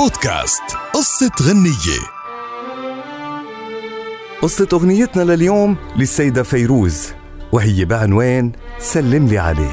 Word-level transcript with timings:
بودكاست 0.00 0.62
قصة 0.94 1.30
غنية. 1.42 2.00
قصة 4.42 4.68
أغنيتنا 4.72 5.22
لليوم 5.22 5.76
للسيدة 5.96 6.42
فيروز 6.42 7.12
وهي 7.52 7.84
بعنوان 7.84 8.52
سلم 8.78 9.26
لي 9.26 9.38
عليه 9.38 9.72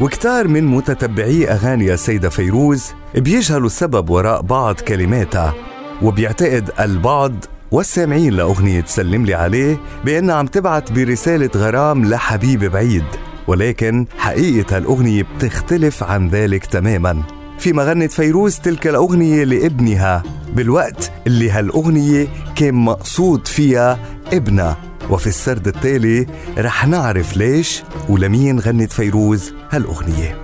وكتار 0.00 0.48
من 0.48 0.64
متتبعي 0.64 1.48
أغاني 1.48 1.92
السيدة 1.92 2.28
فيروز 2.28 2.92
بيجهلوا 3.14 3.66
السبب 3.66 4.10
وراء 4.10 4.42
بعض 4.42 4.74
كلماتها 4.74 5.54
وبيعتقد 6.02 6.70
البعض 6.80 7.34
والسامعين 7.70 8.32
لأغنية 8.32 8.84
سلم 8.86 9.26
لي 9.26 9.34
عليه 9.34 9.80
بأنها 10.04 10.34
عم 10.34 10.46
تبعت 10.46 10.92
برسالة 10.92 11.50
غرام 11.56 12.04
لحبيب 12.04 12.64
بعيد 12.64 13.04
ولكن 13.46 14.06
حقيقة 14.18 14.76
هالأغنية 14.76 15.22
بتختلف 15.22 16.02
عن 16.02 16.28
ذلك 16.28 16.66
تماماً. 16.66 17.41
فيما 17.62 17.84
غنت 17.84 18.12
فيروز 18.12 18.58
تلك 18.58 18.86
الأغنية 18.86 19.44
لابنها. 19.44 20.22
بالوقت 20.54 21.12
اللي 21.26 21.50
هالأغنية 21.50 22.28
كان 22.56 22.74
مقصود 22.74 23.46
فيها 23.46 23.98
ابنها. 24.32 24.76
وفي 25.10 25.26
السرد 25.26 25.68
التالي 25.68 26.26
رح 26.58 26.86
نعرف 26.86 27.36
ليش 27.36 27.82
ولمين 28.08 28.58
غنت 28.58 28.92
فيروز 28.92 29.52
هالأغنية. 29.70 30.36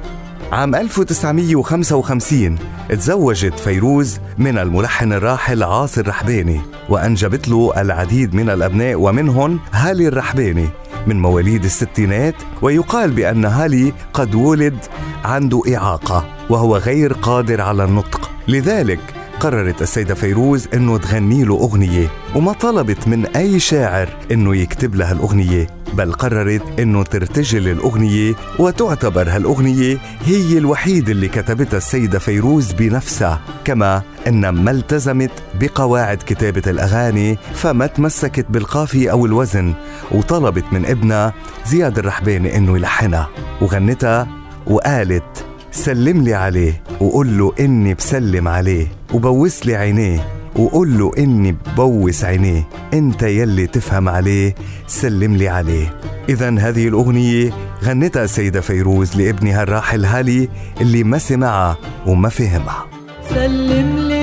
عام 0.52 0.74
1955 0.74 2.58
تزوجت 2.88 3.58
فيروز 3.58 4.18
من 4.38 4.58
الملحن 4.58 5.12
الراحل 5.12 5.62
عاصر 5.62 6.08
رحباني 6.08 6.60
وأنجبت 6.88 7.48
له 7.48 7.72
العديد 7.80 8.34
من 8.34 8.50
الأبناء 8.50 8.94
ومنهم 8.94 9.60
هالي 9.72 10.08
الرحباني 10.08 10.68
من 11.06 11.20
مواليد 11.20 11.64
الستينات 11.64 12.34
ويقال 12.62 13.10
بأن 13.10 13.44
هالي 13.44 13.92
قد 14.12 14.34
ولد 14.34 14.76
عنده 15.24 15.62
إعاقة. 15.76 16.37
وهو 16.50 16.76
غير 16.76 17.12
قادر 17.12 17.60
على 17.60 17.84
النطق. 17.84 18.30
لذلك 18.48 19.00
قررت 19.40 19.82
السيدة 19.82 20.14
فيروز 20.14 20.68
إنه 20.74 20.98
تغني 20.98 21.44
له 21.44 21.54
أغنية 21.54 22.08
وما 22.34 22.52
طلبت 22.52 23.08
من 23.08 23.26
أي 23.26 23.60
شاعر 23.60 24.08
إنه 24.32 24.56
يكتب 24.56 24.94
لها 24.94 25.12
الأغنية 25.12 25.66
بل 25.92 26.12
قررت 26.12 26.80
إنه 26.80 27.02
ترتجل 27.02 27.68
الأغنية 27.68 28.34
وتعتبر 28.58 29.28
هالأغنية 29.28 29.98
هي 30.24 30.58
الوحيدة 30.58 31.12
اللي 31.12 31.28
كتبتها 31.28 31.76
السيدة 31.76 32.18
فيروز 32.18 32.72
بنفسها. 32.72 33.40
كما 33.64 34.02
إن 34.26 34.48
ما 34.48 34.70
التزمت 34.70 35.30
بقواعد 35.60 36.18
كتابة 36.26 36.62
الأغاني 36.66 37.38
فما 37.54 37.86
تمسكت 37.86 38.46
بالقافية 38.50 39.10
أو 39.10 39.26
الوزن 39.26 39.74
وطلبت 40.12 40.64
من 40.72 40.86
ابنها 40.86 41.34
زياد 41.66 41.98
الرحباني 41.98 42.56
إنه 42.56 42.76
يلحنها 42.76 43.28
وغنتها 43.60 44.28
وقالت 44.66 45.37
سلم 45.70 46.22
لي 46.22 46.34
عليه 46.34 46.82
وقول 47.00 47.38
له 47.38 47.52
إني 47.60 47.94
بسلم 47.94 48.48
عليه 48.48 48.86
وبوس 49.14 49.66
لي 49.66 49.76
عينيه 49.76 50.28
وقول 50.56 50.98
له 50.98 51.12
إني 51.18 51.52
ببوس 51.52 52.24
عينيه. 52.24 52.68
أنت 52.94 53.22
يلي 53.22 53.66
تفهم 53.66 54.08
عليه 54.08 54.54
سلم 54.86 55.36
لي 55.36 55.48
عليه. 55.48 56.00
اذا 56.28 56.58
هذه 56.58 56.88
الأغنية 56.88 57.52
غنتها 57.84 58.24
السيده 58.24 58.60
فيروز 58.60 59.16
لابنها 59.16 59.62
الراحل 59.62 60.04
هالي 60.04 60.48
اللي 60.80 61.04
ما 61.04 61.18
سمعها 61.18 61.76
وما 62.06 62.28
فهمها. 62.28 62.86
سلم 63.30 63.98
لي 63.98 64.17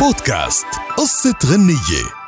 بودكاست 0.00 0.66
قصة 0.96 1.34
غنية. 1.44 2.19